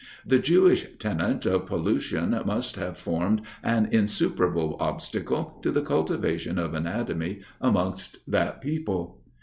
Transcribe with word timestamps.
The 0.25 0.39
Jewish 0.39 0.97
tenet 0.97 1.45
of 1.45 1.67
pollution 1.67 2.31
must 2.43 2.75
have 2.75 2.97
formed 2.97 3.43
an 3.61 3.87
insuperable 3.91 4.75
obstacle 4.79 5.59
to 5.61 5.69
the 5.69 5.83
cultivation 5.83 6.57
of 6.57 6.73
anatomy 6.73 7.41
amongst 7.61 8.17
that 8.31 8.61
people. 8.61 9.21